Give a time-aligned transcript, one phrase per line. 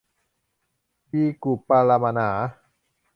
[1.11, 2.29] บิกูปะระมาหนา